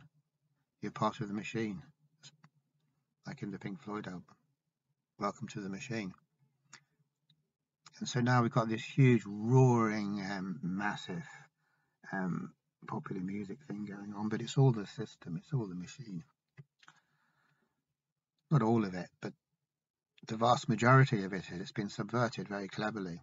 You're 0.81 0.93
part 0.93 1.21
of 1.21 1.29
the 1.29 1.35
machine, 1.35 1.83
like 3.27 3.43
in 3.43 3.51
the 3.51 3.59
Pink 3.59 3.81
Floyd 3.81 4.07
album. 4.07 4.25
Welcome 5.19 5.49
to 5.49 5.61
the 5.61 5.71
Machine. 5.71 6.13
And 7.99 8.09
so 8.09 8.21
now 8.21 8.43
we've 8.43 8.51
got 8.51 8.69
this 8.69 8.85
huge, 8.85 9.23
roaring, 9.25 10.21
um, 10.31 10.59
massive 10.63 11.25
um, 12.13 12.53
popular 12.87 13.23
music 13.23 13.59
thing 13.67 13.87
going 13.87 14.13
on, 14.15 14.29
but 14.29 14.43
it's 14.43 14.59
all 14.59 14.73
the 14.73 14.87
system, 14.87 15.37
it's 15.39 15.53
all 15.55 15.67
the 15.67 15.75
machine. 15.75 16.23
Not 18.51 18.63
all 18.63 18.85
of 18.85 18.95
it, 18.95 19.09
but 19.23 19.33
the 20.27 20.37
vast 20.37 20.69
majority 20.69 21.23
of 21.25 21.33
it 21.33 21.45
has 21.47 21.73
been 21.73 21.89
subverted 21.89 22.49
very 22.49 22.69
cleverly. 22.69 23.21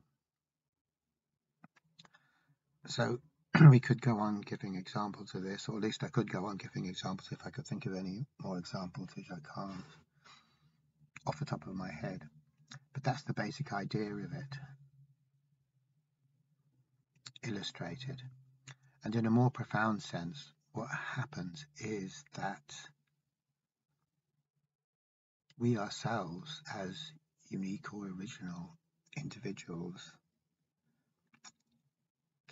So 2.88 3.20
we 3.70 3.80
could 3.80 4.02
go 4.02 4.18
on 4.18 4.42
giving 4.42 4.76
examples 4.76 5.36
of 5.36 5.44
this, 5.44 5.68
or 5.68 5.78
at 5.78 5.84
least 5.84 6.04
I 6.04 6.08
could 6.08 6.32
go 6.32 6.46
on 6.46 6.58
giving 6.58 6.86
examples 6.86 7.30
if 7.32 7.40
I 7.46 7.50
could 7.50 7.66
think 7.66 7.86
of 7.86 7.96
any 7.96 8.26
more 8.42 8.58
examples, 8.58 9.10
which 9.16 9.28
I 9.32 9.40
can't 9.54 9.84
off 11.28 11.40
the 11.40 11.46
top 11.46 11.68
of 11.68 11.76
my 11.76 11.92
head. 11.92 12.24
But 12.94 13.04
that's 13.04 13.24
the 13.24 13.34
basic 13.34 13.74
idea 13.74 14.10
of 14.14 14.32
it, 14.34 14.58
illustrated. 17.48 18.22
And 19.04 19.16
in 19.16 19.26
a 19.26 19.32
more 19.32 19.52
profound 19.52 20.02
sense, 20.02 20.52
what 20.74 20.90
happens 21.16 21.66
is 21.80 22.24
that 22.36 22.74
we 25.60 25.78
ourselves, 25.78 26.62
as 26.74 27.12
unique 27.50 27.94
or 27.94 28.08
original 28.08 28.78
individuals, 29.18 30.14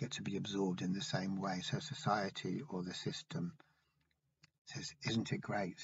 get 0.00 0.12
to 0.12 0.22
be 0.22 0.36
absorbed 0.36 0.80
in 0.80 0.92
the 0.92 1.02
same 1.02 1.40
way. 1.40 1.60
So 1.62 1.78
society 1.78 2.62
or 2.70 2.82
the 2.82 2.94
system 2.94 3.52
says, 4.64 4.92
isn't 5.06 5.30
it 5.30 5.42
great? 5.42 5.78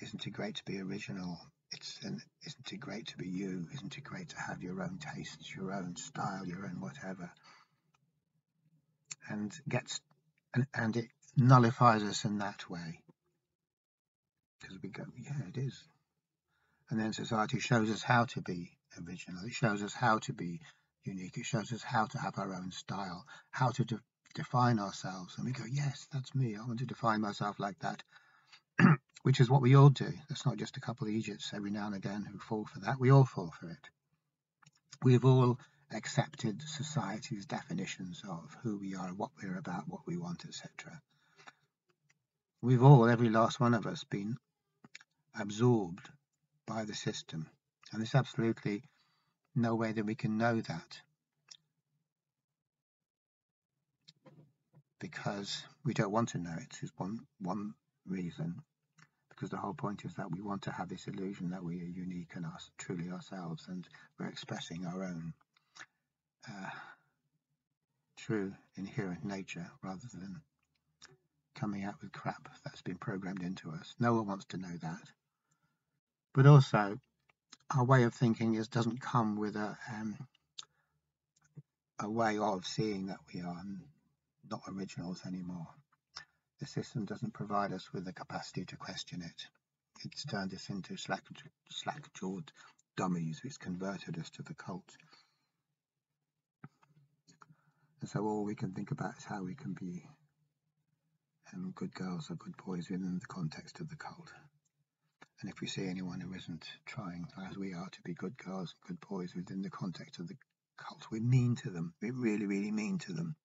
Isn't 0.00 0.26
it 0.26 0.30
great 0.30 0.56
to 0.56 0.64
be 0.64 0.80
original? 0.80 1.38
It's 1.70 1.98
an, 2.02 2.20
isn't 2.46 2.72
it 2.72 2.80
great 2.80 3.06
to 3.08 3.16
be 3.16 3.28
you? 3.28 3.68
Isn't 3.74 3.96
it 3.96 4.04
great 4.04 4.30
to 4.30 4.36
have 4.48 4.62
your 4.62 4.82
own 4.82 4.98
tastes, 4.98 5.54
your 5.54 5.72
own 5.72 5.96
style, 5.96 6.44
your 6.44 6.64
own 6.66 6.80
whatever? 6.80 7.30
And 9.28 9.52
gets 9.68 10.00
and, 10.54 10.66
and 10.74 10.96
it 10.96 11.06
nullifies 11.36 12.02
us 12.02 12.24
in 12.24 12.38
that 12.38 12.68
way. 12.68 13.00
Because 14.60 14.78
we 14.82 14.88
go, 14.88 15.04
yeah, 15.18 15.48
it 15.48 15.58
is. 15.58 15.84
And 16.90 17.00
then 17.00 17.12
society 17.12 17.58
shows 17.58 17.90
us 17.90 18.02
how 18.02 18.24
to 18.26 18.40
be 18.40 18.70
original. 19.06 19.44
It 19.44 19.52
shows 19.52 19.82
us 19.82 19.92
how 19.92 20.18
to 20.20 20.32
be 20.32 20.60
unique. 21.06 21.36
It 21.36 21.46
shows 21.46 21.72
us 21.72 21.82
how 21.82 22.06
to 22.06 22.18
have 22.18 22.38
our 22.38 22.54
own 22.54 22.70
style, 22.72 23.24
how 23.50 23.70
to 23.70 23.84
de 23.84 24.00
define 24.34 24.78
ourselves. 24.78 25.34
And 25.36 25.46
we 25.46 25.52
go, 25.52 25.64
yes, 25.70 26.06
that's 26.12 26.34
me. 26.34 26.56
I 26.56 26.66
want 26.66 26.80
to 26.80 26.86
define 26.86 27.22
myself 27.22 27.58
like 27.58 27.78
that, 27.78 28.02
which 29.22 29.40
is 29.40 29.48
what 29.48 29.62
we 29.62 29.74
all 29.74 29.88
do. 29.88 30.12
That's 30.28 30.44
not 30.44 30.58
just 30.58 30.76
a 30.76 30.80
couple 30.80 31.08
of 31.08 31.14
idiots 31.14 31.52
every 31.54 31.70
now 31.70 31.86
and 31.86 31.94
again 31.94 32.26
who 32.30 32.38
fall 32.38 32.66
for 32.66 32.80
that. 32.80 33.00
We 33.00 33.10
all 33.10 33.24
fall 33.24 33.52
for 33.58 33.70
it. 33.70 33.88
We've 35.02 35.24
all 35.24 35.58
accepted 35.90 36.60
society's 36.62 37.46
definitions 37.46 38.22
of 38.28 38.54
who 38.62 38.76
we 38.78 38.94
are, 38.94 39.08
what 39.08 39.30
we're 39.42 39.56
about, 39.56 39.88
what 39.88 40.06
we 40.06 40.18
want, 40.18 40.44
etc. 40.44 41.00
We've 42.60 42.82
all, 42.82 43.08
every 43.08 43.30
last 43.30 43.60
one 43.60 43.74
of 43.74 43.86
us, 43.86 44.04
been 44.04 44.36
absorbed 45.38 46.08
by 46.66 46.84
the 46.84 46.94
system. 46.94 47.48
And 47.92 48.02
this 48.02 48.14
absolutely 48.14 48.82
no 49.56 49.74
way 49.74 49.92
that 49.92 50.06
we 50.06 50.14
can 50.14 50.38
know 50.38 50.60
that. 50.60 51.00
Because 54.98 55.62
we 55.84 55.94
don't 55.94 56.12
want 56.12 56.30
to 56.30 56.38
know 56.38 56.54
it 56.56 56.78
is 56.82 56.92
one 56.96 57.20
one 57.40 57.74
reason. 58.06 58.62
Because 59.28 59.50
the 59.50 59.58
whole 59.58 59.74
point 59.74 60.04
is 60.04 60.14
that 60.14 60.30
we 60.30 60.40
want 60.40 60.62
to 60.62 60.72
have 60.72 60.88
this 60.88 61.06
illusion 61.06 61.50
that 61.50 61.62
we 61.62 61.82
are 61.82 61.84
unique 61.84 62.30
and 62.34 62.46
us 62.46 62.70
truly 62.78 63.10
ourselves 63.10 63.66
and 63.68 63.86
we're 64.18 64.28
expressing 64.28 64.86
our 64.86 65.04
own 65.04 65.34
uh, 66.48 66.70
true 68.16 68.54
inherent 68.76 69.24
nature 69.24 69.70
rather 69.82 70.06
than 70.14 70.40
coming 71.54 71.84
out 71.84 71.94
with 72.00 72.12
crap 72.12 72.48
that's 72.64 72.82
been 72.82 72.96
programmed 72.96 73.42
into 73.42 73.70
us. 73.70 73.94
No 73.98 74.14
one 74.14 74.26
wants 74.26 74.46
to 74.46 74.56
know 74.56 74.76
that. 74.80 75.10
But 76.34 76.46
also 76.46 76.98
our 77.74 77.84
way 77.84 78.04
of 78.04 78.14
thinking 78.14 78.54
is 78.54 78.68
doesn't 78.68 79.00
come 79.00 79.36
with 79.36 79.56
a 79.56 79.76
um, 79.92 80.16
a 82.00 82.10
way 82.10 82.38
of 82.38 82.66
seeing 82.66 83.06
that 83.06 83.18
we 83.32 83.40
are 83.40 83.62
not 84.50 84.62
originals 84.68 85.22
anymore. 85.26 85.66
The 86.60 86.66
system 86.66 87.04
doesn't 87.04 87.34
provide 87.34 87.72
us 87.72 87.92
with 87.92 88.04
the 88.04 88.12
capacity 88.12 88.64
to 88.66 88.76
question 88.76 89.22
it. 89.22 89.46
It's 90.04 90.24
turned 90.24 90.52
us 90.54 90.68
into 90.68 90.96
slack, 90.96 91.22
slack-jawed 91.70 92.52
dummies. 92.96 93.40
It's 93.44 93.58
converted 93.58 94.18
us 94.18 94.30
to 94.30 94.42
the 94.42 94.54
cult. 94.54 94.96
And 98.00 98.08
so 98.10 98.24
all 98.24 98.44
we 98.44 98.54
can 98.54 98.72
think 98.72 98.90
about 98.90 99.16
is 99.18 99.24
how 99.24 99.42
we 99.42 99.54
can 99.54 99.72
be 99.72 100.04
um, 101.52 101.72
good 101.74 101.94
girls 101.94 102.30
or 102.30 102.34
good 102.34 102.56
boys 102.64 102.90
within 102.90 103.18
the 103.18 103.26
context 103.26 103.80
of 103.80 103.88
the 103.88 103.96
cult. 103.96 104.32
And 105.40 105.50
if 105.50 105.60
we 105.60 105.66
see 105.66 105.86
anyone 105.86 106.20
who 106.20 106.32
isn't 106.34 106.64
trying, 106.86 107.26
as 107.48 107.58
we 107.58 107.74
are, 107.74 107.88
to 107.90 108.02
be 108.02 108.14
good 108.14 108.36
girls 108.38 108.74
and 108.74 108.98
good 108.98 109.08
boys 109.08 109.34
within 109.34 109.62
the 109.62 109.70
context 109.70 110.18
of 110.18 110.28
the 110.28 110.36
cult, 110.78 111.06
we're 111.10 111.20
mean 111.20 111.56
to 111.56 111.70
them. 111.70 111.92
We're 112.00 112.14
really, 112.14 112.46
really 112.46 112.70
mean 112.70 112.98
to 113.00 113.12
them. 113.12 113.36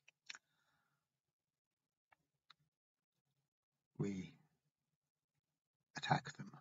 We 3.97 4.33
attack 5.97 6.35
them 6.37 6.51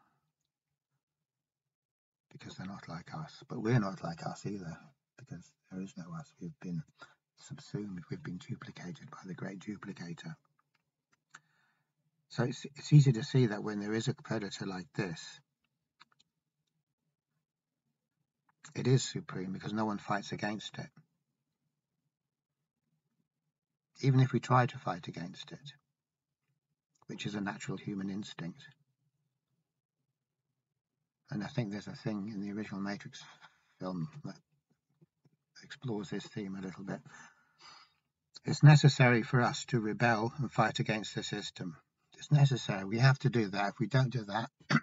because 2.33 2.57
they're 2.57 2.67
not 2.67 2.89
like 2.89 3.15
us. 3.15 3.43
But 3.49 3.63
we're 3.63 3.81
not 3.81 4.03
like 4.03 4.27
us 4.27 4.45
either 4.47 4.77
because 5.17 5.53
there 5.71 5.81
is 5.81 5.95
no 5.97 6.05
us. 6.19 6.33
We've 6.41 6.59
been 6.61 6.83
subsumed, 7.39 8.03
we've 8.11 8.23
been 8.23 8.39
duplicated 8.39 9.11
by 9.11 9.19
the 9.27 9.35
great 9.35 9.61
duplicator. 9.61 10.35
So 12.31 12.45
it's, 12.45 12.65
it's 12.77 12.93
easy 12.93 13.13
to 13.13 13.25
see 13.25 13.47
that 13.47 13.63
when 13.63 13.81
there 13.81 13.93
is 13.93 14.07
a 14.07 14.15
predator 14.15 14.65
like 14.65 14.87
this, 14.95 15.21
it 18.75 18.87
is 18.87 19.03
supreme 19.03 19.53
because 19.53 19.73
no 19.73 19.85
one 19.85 19.99
fights 19.99 20.31
against 20.31 20.79
it. 20.79 20.87
Even 24.01 24.21
if 24.21 24.33
we 24.33 24.39
try 24.39 24.67
to 24.67 24.79
fight 24.79 25.09
against 25.09 25.51
it, 25.51 25.73
which 27.09 27.27
is 27.27 27.35
a 27.35 27.41
natural 27.41 27.77
human 27.77 28.09
instinct. 28.09 28.63
And 31.31 31.43
I 31.43 31.49
think 31.49 31.71
there's 31.71 31.89
a 31.89 31.93
thing 31.93 32.31
in 32.33 32.41
the 32.41 32.53
original 32.53 32.81
Matrix 32.81 33.23
film 33.81 34.09
that 34.25 34.37
explores 35.65 36.11
this 36.11 36.27
theme 36.27 36.55
a 36.55 36.63
little 36.63 36.85
bit. 36.85 37.01
It's 38.45 38.63
necessary 38.63 39.23
for 39.23 39.43
us 39.43 39.65
to 39.67 39.81
rebel 39.81 40.33
and 40.39 40.51
fight 40.51 40.79
against 40.79 41.17
the 41.17 41.25
system. 41.25 41.77
It's 42.21 42.31
necessary. 42.31 42.85
We 42.85 42.99
have 42.99 43.19
to 43.21 43.31
do 43.31 43.49
that. 43.49 43.71
If 43.71 43.79
we 43.81 43.87
don't 43.87 44.11
do 44.11 44.25
that, 44.25 44.50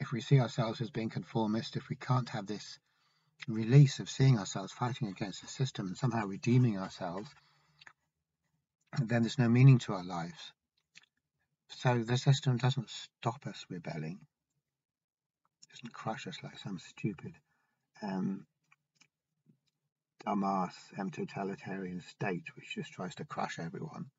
if 0.00 0.12
we 0.12 0.20
see 0.20 0.38
ourselves 0.38 0.82
as 0.82 0.90
being 0.90 1.08
conformist, 1.08 1.76
if 1.76 1.88
we 1.88 1.96
can't 1.96 2.28
have 2.28 2.46
this 2.46 2.78
release 3.48 4.00
of 4.00 4.10
seeing 4.10 4.38
ourselves 4.38 4.70
fighting 4.70 5.08
against 5.08 5.40
the 5.40 5.46
system 5.46 5.86
and 5.86 5.96
somehow 5.96 6.26
redeeming 6.26 6.78
ourselves, 6.78 7.30
then 9.02 9.22
there's 9.22 9.38
no 9.38 9.48
meaning 9.48 9.78
to 9.78 9.94
our 9.94 10.04
lives. 10.04 10.52
So 11.68 11.96
the 11.96 12.18
system 12.18 12.58
doesn't 12.58 12.90
stop 12.90 13.46
us 13.46 13.64
rebelling. 13.70 14.18
It 15.62 15.70
doesn't 15.70 15.94
crush 15.94 16.26
us 16.26 16.36
like 16.42 16.58
some 16.58 16.78
stupid 16.80 17.32
um, 18.02 18.44
dumbass 20.26 20.74
um, 20.98 21.10
totalitarian 21.10 22.02
state 22.02 22.44
which 22.56 22.74
just 22.74 22.92
tries 22.92 23.14
to 23.14 23.24
crush 23.24 23.58
everyone 23.58 24.10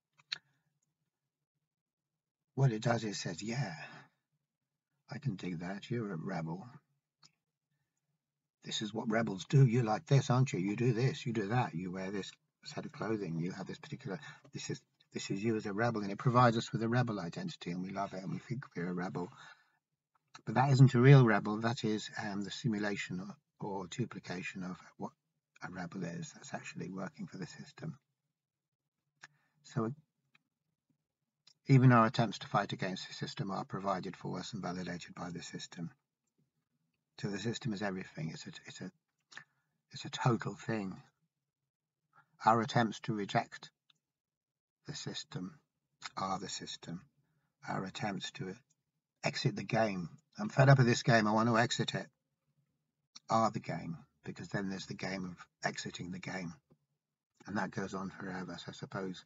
what 2.55 2.71
it 2.71 2.81
does 2.81 3.03
is 3.03 3.19
says, 3.19 3.43
yeah, 3.43 3.75
I 5.11 5.19
can 5.19 5.35
do 5.35 5.57
that. 5.57 5.89
You're 5.89 6.13
a 6.13 6.17
rebel. 6.17 6.67
This 8.63 8.81
is 8.81 8.93
what 8.93 9.09
rebels 9.09 9.45
do. 9.47 9.65
You're 9.65 9.83
like 9.83 10.07
this, 10.07 10.29
aren't 10.29 10.53
you? 10.53 10.59
You 10.59 10.75
do 10.75 10.93
this, 10.93 11.25
you 11.25 11.33
do 11.33 11.49
that. 11.49 11.75
You 11.75 11.91
wear 11.91 12.09
this 12.09 12.31
set 12.63 12.85
of 12.85 12.91
clothing. 12.91 13.37
You 13.37 13.51
have 13.51 13.67
this 13.67 13.77
particular. 13.77 14.19
This 14.53 14.69
is 14.69 14.81
this 15.13 15.29
is 15.29 15.43
you 15.43 15.55
as 15.55 15.65
a 15.65 15.73
rebel, 15.73 16.01
and 16.01 16.11
it 16.11 16.17
provides 16.17 16.57
us 16.57 16.71
with 16.73 16.81
a 16.83 16.89
rebel 16.89 17.19
identity, 17.19 17.71
and 17.71 17.83
we 17.83 17.91
love 17.91 18.13
it, 18.13 18.23
and 18.23 18.31
we 18.31 18.39
think 18.39 18.65
we're 18.75 18.89
a 18.89 18.93
rebel. 18.93 19.29
But 20.45 20.55
that 20.55 20.71
isn't 20.71 20.93
a 20.93 20.99
real 20.99 21.23
rebel. 21.23 21.57
That 21.57 21.83
is 21.83 22.09
um, 22.21 22.41
the 22.41 22.51
simulation 22.51 23.21
or, 23.21 23.69
or 23.69 23.87
duplication 23.87 24.63
of 24.63 24.77
what 24.97 25.11
a 25.63 25.71
rebel 25.71 26.03
is. 26.03 26.33
That's 26.33 26.53
actually 26.53 26.89
working 26.89 27.27
for 27.27 27.37
the 27.37 27.47
system. 27.47 27.97
So 29.63 29.93
even 31.67 31.91
our 31.91 32.05
attempts 32.05 32.39
to 32.39 32.47
fight 32.47 32.73
against 32.73 33.07
the 33.07 33.13
system 33.13 33.51
are 33.51 33.65
provided 33.65 34.15
for 34.15 34.39
us 34.39 34.53
and 34.53 34.61
validated 34.61 35.15
by 35.15 35.29
the 35.29 35.41
system. 35.41 35.91
So 37.19 37.29
the 37.29 37.39
system 37.39 37.73
is 37.73 37.81
everything. 37.81 38.29
It's 38.31 38.45
a, 38.45 38.51
it's 38.65 38.81
a, 38.81 38.91
it's 39.91 40.05
a 40.05 40.09
total 40.09 40.53
thing. 40.53 41.01
Our 42.45 42.61
attempts 42.61 42.99
to 43.01 43.13
reject 43.13 43.71
the 44.85 44.95
system 44.95 45.57
are 46.17 46.37
the 46.37 46.49
system. 46.49 47.01
Our 47.67 47.85
attempts 47.85 48.31
to 48.33 48.55
exit 49.23 49.55
the 49.55 49.63
game. 49.63 50.09
I'm 50.37 50.49
fed 50.49 50.69
up 50.69 50.77
with 50.77 50.87
this 50.87 51.03
game. 51.03 51.27
I 51.27 51.31
want 51.31 51.49
to 51.49 51.57
exit 51.57 51.95
it. 51.95 52.07
Are 53.29 53.49
the 53.49 53.59
game 53.59 53.97
because 54.23 54.49
then 54.49 54.69
there's 54.69 54.87
the 54.87 54.93
game 54.93 55.25
of 55.25 55.47
exiting 55.63 56.11
the 56.11 56.19
game, 56.19 56.53
and 57.47 57.57
that 57.57 57.71
goes 57.71 57.93
on 57.93 58.09
forever. 58.09 58.57
So 58.57 58.65
I 58.69 58.71
suppose 58.73 59.23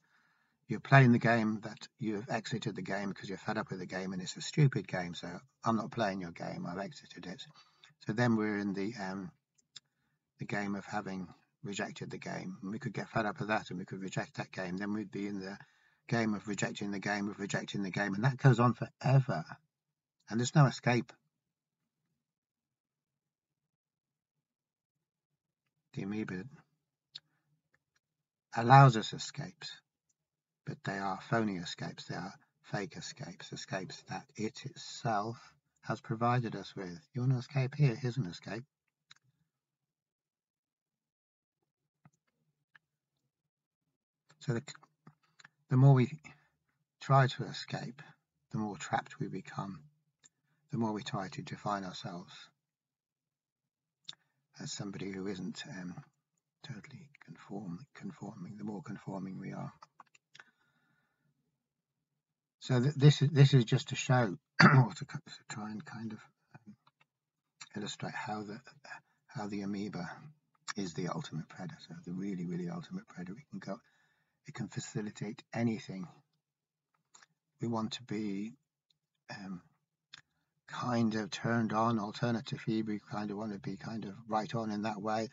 you're 0.69 0.79
playing 0.79 1.12
the 1.12 1.19
game 1.19 1.60
that 1.63 1.88
you've 1.97 2.29
exited 2.29 2.75
the 2.75 2.84
game 2.84 3.10
because 3.10 3.27
you're 3.27 3.39
fed 3.39 3.58
up 3.58 3.71
with 3.71 3.79
the 3.79 3.88
game 3.88 4.13
and 4.13 4.21
it's 4.21 4.38
a 4.38 4.41
stupid 4.41 4.88
game. 4.88 5.15
So 5.15 5.27
I'm 5.65 5.75
not 5.75 5.91
playing 5.91 6.21
your 6.21 6.32
game. 6.32 6.67
I've 6.67 6.77
exited 6.77 7.25
it. 7.25 7.41
So 8.05 8.13
then 8.13 8.36
we're 8.36 8.60
in 8.60 8.73
the 8.73 8.93
um, 9.01 9.32
the 10.38 10.45
game 10.45 10.75
of 10.75 10.86
having 10.86 11.27
rejected 11.63 12.12
the 12.12 12.19
game. 12.19 12.58
And 12.62 12.71
we 12.71 12.77
could 12.77 12.93
get 12.93 13.10
fed 13.10 13.25
up 13.25 13.39
with 13.39 13.49
that 13.49 13.71
and 13.71 13.79
we 13.79 13.86
could 13.86 14.01
reject 14.01 14.38
that 14.38 14.51
game. 14.51 14.77
Then 14.77 14.93
we'd 14.93 15.12
be 15.12 15.25
in 15.25 15.39
the 15.39 15.58
game 16.08 16.36
of 16.36 16.47
rejecting 16.47 16.91
the 16.91 16.99
game 16.99 17.29
of 17.29 17.39
rejecting 17.39 17.82
the 17.82 17.91
game, 17.91 18.13
and 18.13 18.23
that 18.23 18.38
goes 18.38 18.60
on 18.60 18.73
forever. 18.73 19.43
And 20.29 20.39
there's 20.39 20.55
no 20.55 20.67
escape. 20.67 21.12
The 25.93 26.03
amoeba 26.03 26.43
allows 28.55 28.97
us 28.97 29.13
escapes 29.13 29.71
but 30.69 30.77
they 30.84 30.99
are 30.99 31.17
phony 31.32 31.55
escapes, 31.55 32.05
they 32.05 32.15
are 32.15 32.34
fake 32.62 32.95
escapes, 32.95 33.51
escapes 33.51 34.03
that 34.08 34.23
it 34.36 34.63
itself 34.65 35.36
has 35.82 35.99
provided 35.99 36.55
us 36.55 36.75
with. 36.75 36.99
You 37.12 37.21
want 37.21 37.34
to 37.34 37.39
escape 37.39 37.73
here? 37.73 37.95
Here's 37.95 38.17
an 38.17 38.27
escape. 38.27 38.63
So 44.41 44.53
the, 44.53 44.62
the 45.71 45.77
more 45.77 45.95
we 45.95 46.19
try 47.01 47.25
to 47.25 47.43
escape, 47.45 48.03
the 48.51 48.60
more 48.60 48.77
trapped 48.77 49.19
we 49.19 49.27
become, 49.27 49.79
the 50.69 50.77
more 50.77 50.93
we 50.93 51.01
try 51.01 51.29
to 51.29 51.41
define 51.41 51.84
ourselves 51.84 52.32
as 54.62 54.71
somebody 54.71 55.12
who 55.12 55.25
isn't 55.25 55.63
um, 55.67 55.95
totally 56.62 57.10
conform, 57.25 57.79
conforming, 57.95 58.58
the 58.58 58.63
more 58.63 58.84
conforming 58.84 59.39
we 59.39 59.51
are. 59.51 59.73
So 62.62 62.80
th 62.82 62.93
this 62.95 63.22
is 63.22 63.30
this 63.30 63.54
is 63.54 63.63
just 63.65 63.89
to 63.89 63.95
show 63.95 64.38
or 64.63 64.91
to, 64.93 65.06
to 65.06 65.43
try 65.50 65.72
and 65.72 65.84
kind 65.84 66.12
of 66.12 66.19
um, 66.56 66.76
illustrate 67.76 68.13
how 68.13 68.43
the 68.43 68.60
how 69.28 69.48
the 69.48 69.62
amoeba 69.62 70.10
is 70.76 70.93
the 70.93 71.08
ultimate 71.08 71.48
predator, 71.48 71.95
the 72.06 72.12
really 72.12 72.45
really 72.45 72.69
ultimate 72.69 73.08
predator. 73.08 73.38
It 73.38 73.50
can 73.50 73.60
go, 73.60 73.80
it 74.45 74.54
can 74.54 74.67
facilitate 74.67 75.41
anything. 75.54 76.08
We 77.62 77.67
want 77.67 77.93
to 77.93 78.04
be 78.04 78.54
um, 79.30 79.62
kind 80.67 81.15
of 81.15 81.32
turned 81.32 81.74
on, 81.74 82.00
alternative 82.00 82.62
We 82.67 83.00
kind 83.12 83.32
of 83.32 83.38
want 83.38 83.54
to 83.54 83.60
be 83.60 83.78
kind 83.78 84.06
of 84.06 84.13
right 84.28 84.54
on 84.54 84.69
in 84.72 84.84
that 84.84 85.02
way. 85.02 85.30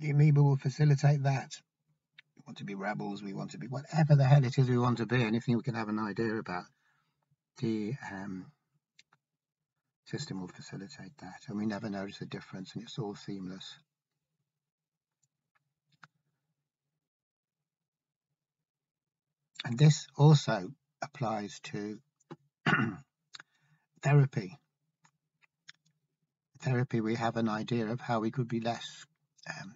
The 0.00 0.10
amoeba 0.10 0.42
will 0.42 0.56
facilitate 0.56 1.22
that 1.24 1.52
want 2.48 2.56
to 2.56 2.64
be 2.64 2.74
rebels, 2.74 3.22
we 3.22 3.34
want 3.34 3.50
to 3.50 3.58
be 3.58 3.66
whatever 3.66 4.16
the 4.16 4.24
hell 4.24 4.42
it 4.42 4.56
is 4.56 4.70
we 4.70 4.78
want 4.78 4.96
to 4.96 5.04
be, 5.04 5.22
anything 5.22 5.54
we 5.54 5.62
can 5.62 5.74
have 5.74 5.90
an 5.90 5.98
idea 5.98 6.34
about, 6.34 6.64
the 7.58 7.92
um, 8.10 8.46
system 10.06 10.40
will 10.40 10.48
facilitate 10.48 11.12
that. 11.20 11.42
And 11.46 11.58
we 11.58 11.66
never 11.66 11.90
notice 11.90 12.20
the 12.20 12.24
difference 12.24 12.74
and 12.74 12.84
it's 12.84 12.98
all 12.98 13.14
seamless. 13.14 13.74
And 19.66 19.78
this 19.78 20.06
also 20.16 20.70
applies 21.02 21.60
to 21.64 21.98
therapy. 24.02 24.58
Therapy, 26.62 27.02
we 27.02 27.16
have 27.16 27.36
an 27.36 27.50
idea 27.50 27.88
of 27.88 28.00
how 28.00 28.20
we 28.20 28.30
could 28.30 28.48
be 28.48 28.60
less 28.60 29.04
um, 29.50 29.74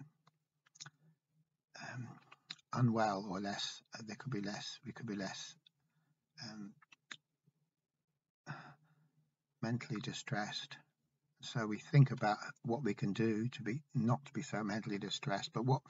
unwell 2.73 3.25
or 3.29 3.39
less, 3.39 3.81
uh, 3.97 4.01
there 4.05 4.15
could 4.17 4.31
be 4.31 4.41
less, 4.41 4.79
we 4.85 4.91
could 4.91 5.07
be 5.07 5.15
less 5.15 5.55
um, 6.43 6.73
mentally 9.61 9.99
distressed. 10.01 10.77
So 11.41 11.65
we 11.67 11.77
think 11.77 12.11
about 12.11 12.37
what 12.63 12.83
we 12.83 12.93
can 12.93 13.13
do 13.13 13.47
to 13.49 13.61
be 13.61 13.81
not 13.93 14.25
to 14.25 14.33
be 14.33 14.41
so 14.41 14.63
mentally 14.63 14.97
distressed, 14.97 15.51
but 15.53 15.65
what 15.65 15.81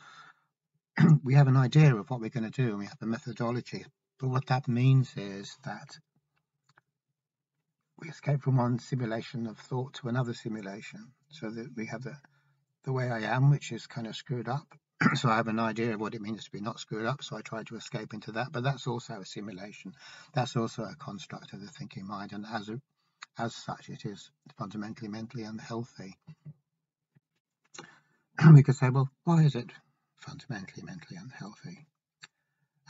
we 1.24 1.36
have 1.36 1.48
an 1.48 1.58
idea 1.58 1.96
of 1.96 2.10
what 2.10 2.22
we're 2.22 2.30
going 2.30 2.50
to 2.50 2.62
do 2.62 2.70
and 2.70 2.80
we 2.80 2.86
have 2.86 3.02
a 3.02 3.06
methodology. 3.06 3.86
But 4.20 4.30
what 4.30 4.48
that 4.48 4.68
means 4.68 5.12
is 5.16 5.58
that 5.64 5.98
we 8.00 8.10
escape 8.10 8.42
from 8.42 8.58
one 8.58 8.80
simulation 8.80 9.48
of 9.48 9.58
thought 9.58 9.94
to 9.96 10.08
another 10.08 10.34
simulation 10.34 11.14
so 11.30 11.50
that 11.50 11.76
we 11.76 11.86
have 11.88 12.04
the, 12.04 12.16
the 12.84 12.94
way 12.94 13.10
I 13.10 13.22
am, 13.22 13.50
which 13.50 13.72
is 13.72 13.88
kind 13.88 14.08
of 14.08 14.16
screwed 14.16 14.50
up, 14.50 14.76
so 15.16 15.30
I 15.30 15.36
have 15.36 15.48
an 15.48 15.60
idea 15.60 15.94
of 15.94 16.00
what 16.00 16.16
it 16.16 16.22
means 16.22 16.46
to 16.46 16.52
be 16.52 16.62
not 16.62 16.80
screwed 16.80 17.06
up, 17.06 17.24
so 17.24 17.38
I 17.38 17.42
try 17.42 17.64
to 17.64 17.76
escape 17.76 18.14
into 18.14 18.32
that. 18.34 18.52
But 18.52 18.64
that's 18.64 18.88
also 18.88 19.20
a 19.20 19.26
simulation. 19.26 19.94
That's 20.34 20.56
also 20.56 20.84
a 20.84 20.96
construct 20.96 21.54
of 21.54 21.62
the 21.62 21.68
thinking 21.68 22.08
mind, 22.08 22.32
and 22.32 22.46
as 22.46 22.70
a, 22.70 22.80
as 23.38 23.56
such, 23.56 23.90
it 23.90 24.06
is 24.06 24.32
fundamentally 24.58 25.10
mentally 25.10 25.44
unhealthy. 25.44 26.16
And 28.40 28.54
we 28.56 28.64
could 28.64 28.76
say, 28.76 28.90
well, 28.90 29.10
why 29.24 29.44
is 29.44 29.56
it 29.56 29.72
fundamentally 30.18 30.84
mentally 30.84 31.18
unhealthy? 31.22 31.86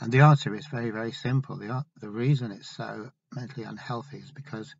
And 0.00 0.12
the 0.12 0.20
answer 0.20 0.54
is 0.54 0.66
very, 0.66 0.90
very 0.90 1.12
simple. 1.12 1.56
The, 1.56 1.84
the 2.00 2.10
reason 2.10 2.50
it's 2.50 2.76
so 2.76 3.10
mentally 3.32 3.64
unhealthy 3.64 4.18
is 4.18 4.32
because 4.32 4.74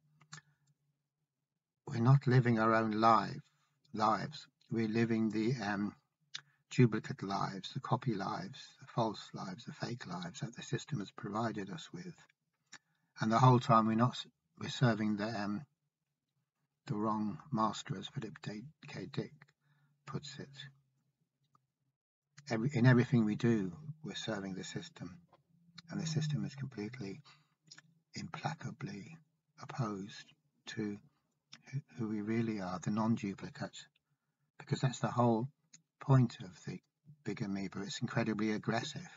we're 1.86 2.00
not 2.00 2.26
living 2.26 2.58
our 2.58 2.74
own 2.74 2.92
life, 2.92 3.40
lives. 3.92 4.46
We're 4.70 4.88
living 4.88 5.30
the 5.30 5.54
um, 5.62 5.94
duplicate 6.74 7.22
lives, 7.22 7.72
the 7.72 7.80
copy 7.80 8.14
lives, 8.14 8.58
the 8.80 8.87
false 8.94 9.30
lives, 9.32 9.64
the 9.64 9.72
fake 9.72 10.06
lives 10.06 10.40
that 10.40 10.54
the 10.56 10.62
system 10.62 10.98
has 10.98 11.10
provided 11.10 11.70
us 11.70 11.88
with. 11.92 12.14
And 13.20 13.30
the 13.30 13.38
whole 13.38 13.60
time 13.60 13.87
we're 13.87 13.94
not 13.94 14.16
we're 14.58 14.68
serving 14.68 15.16
the 15.16 15.28
um, 15.28 15.62
the 16.87 16.96
wrong 16.96 17.38
master, 17.52 17.96
as 17.96 18.08
Philip 18.08 18.34
K. 18.42 19.06
Dick 19.12 19.32
puts 20.06 20.38
it. 20.38 20.48
Every, 22.50 22.70
in 22.74 22.87
everything 22.87 23.24
we 23.24 23.37
do, 23.37 23.72
we're 24.04 24.14
serving 24.14 24.54
the 24.54 24.64
system, 24.64 25.16
and 25.90 26.00
the 26.00 26.06
system 26.06 26.44
is 26.44 26.54
completely, 26.54 27.20
implacably 28.14 29.16
opposed 29.62 30.26
to 30.66 30.98
who 31.96 32.08
we 32.08 32.20
really 32.20 32.60
are, 32.60 32.78
the 32.84 32.90
non-duplicate, 32.90 33.78
because 34.58 34.80
that's 34.80 35.00
the 35.00 35.10
whole 35.10 35.48
point 36.06 36.36
of 36.40 36.64
the 36.66 36.78
big 37.24 37.40
amoeba. 37.42 37.80
It's 37.82 38.02
incredibly 38.02 38.52
aggressive 38.52 39.08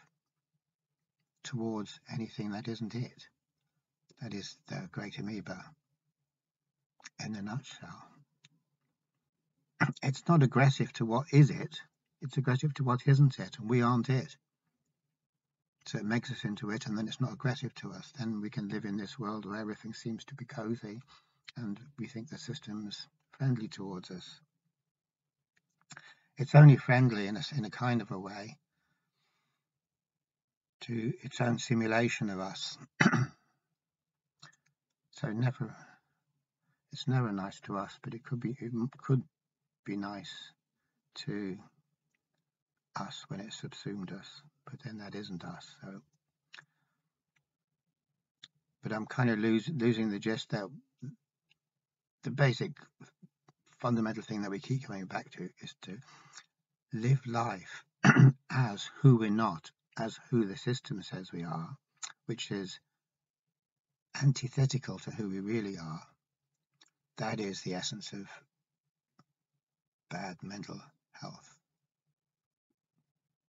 towards 1.44 2.00
anything 2.14 2.52
that 2.52 2.68
isn't 2.68 2.96
it. 2.96 3.28
That 4.22 4.34
is 4.34 4.56
the 4.70 4.88
great 4.92 5.18
amoeba 5.20 5.64
in 7.24 7.36
a 7.36 7.42
nutshell. 7.42 8.04
It's 10.02 10.28
not 10.28 10.44
aggressive 10.44 10.92
to 10.94 11.06
what 11.06 11.28
is 11.32 11.50
it, 11.50 11.82
it's 12.22 12.38
aggressive 12.38 12.74
to 12.76 12.84
what 12.84 13.02
isn't 13.06 13.38
it, 13.38 13.58
and 13.60 13.70
we 13.70 13.82
aren't 13.82 14.10
it. 14.10 14.36
So 15.86 16.00
it 16.00 16.06
makes 16.06 16.32
us 16.32 16.44
into 16.44 16.72
it, 16.72 16.88
and 16.88 16.98
then 16.98 17.08
it's 17.08 17.22
not 17.22 17.34
aggressive 17.34 17.74
to 17.76 17.92
us. 17.92 18.12
Then 18.18 18.42
we 18.42 18.50
can 18.50 18.70
live 18.70 18.86
in 18.86 18.98
this 18.98 19.20
world 19.20 19.46
where 19.46 19.60
everything 19.60 19.94
seems 19.94 20.26
to 20.26 20.36
be 20.36 20.46
cozy, 20.46 21.00
and 21.56 21.80
we 22.00 22.08
think 22.08 22.30
the 22.30 22.38
system's 22.38 23.08
friendly 23.32 23.68
towards 23.68 24.10
us. 24.10 24.42
It's 26.38 26.54
only 26.54 26.78
friendly 26.78 27.28
in 27.28 27.36
a, 27.36 27.42
in 27.58 27.66
a 27.66 27.70
kind 27.70 28.02
of 28.02 28.12
a 28.12 28.20
way 28.20 28.58
to 30.82 31.14
its 31.24 31.42
own 31.42 31.58
simulation 31.58 32.30
of 32.30 32.40
us. 32.40 32.78
so 35.12 35.30
never, 35.30 35.76
it's 36.92 37.08
never 37.08 37.32
nice 37.32 37.60
to 37.62 37.78
us, 37.78 37.98
but 38.04 38.14
it 38.14 38.24
could 38.24 38.40
be, 38.40 38.56
it 38.60 38.72
could 39.00 39.24
be 39.84 39.98
nice 39.98 40.32
to 41.26 41.58
us 42.96 43.26
when 43.30 43.40
it 43.40 43.54
subsumed 43.54 44.12
us, 44.12 44.42
but 44.70 44.80
then 44.86 45.00
that 45.00 45.16
isn't 45.16 45.44
us. 45.44 45.76
So, 45.82 46.02
but 48.84 48.94
I'm 48.94 49.08
kind 49.08 49.32
of 49.32 49.40
losing 49.40 50.12
the 50.12 50.20
gist 50.20 50.52
that 50.52 50.68
the 52.24 52.32
basic 52.32 52.74
fundamental 53.80 54.24
thing 54.24 54.42
that 54.42 54.52
we 54.52 54.60
keep 54.60 54.84
coming 54.84 55.06
back 55.06 55.30
to 55.32 55.50
is 55.62 55.76
to 55.84 55.98
live 56.94 57.26
life 57.26 57.84
as 58.52 58.90
who 59.02 59.18
we're 59.18 59.30
not, 59.30 59.72
as 59.98 60.20
who 60.30 60.46
the 60.46 60.58
system 60.58 61.02
says 61.04 61.32
we 61.32 61.44
are, 61.44 61.78
which 62.26 62.52
is 62.52 62.80
antithetical 64.22 64.98
to 65.00 65.12
who 65.12 65.30
we 65.30 65.40
really 65.40 65.78
are. 65.78 66.02
That 67.18 67.40
is 67.40 67.62
the 67.62 67.74
essence 67.74 68.14
of 68.14 68.28
bad 70.10 70.38
mental 70.42 70.80
health. 71.12 71.56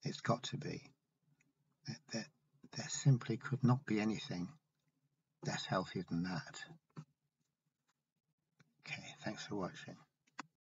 It's 0.05 0.21
got 0.21 0.43
to 0.45 0.57
be. 0.57 0.83
There, 2.13 2.27
there 2.77 2.89
simply 2.89 3.37
could 3.37 3.65
not 3.65 3.85
be 3.87 4.01
anything 4.01 4.49
less 5.47 5.65
healthy 5.65 6.03
than 6.09 6.25
that. 6.25 6.61
Okay, 8.81 9.05
thanks 9.25 9.47
for 9.47 9.57
watching. 9.57 9.97